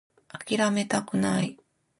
[0.29, 1.59] 諦めたくない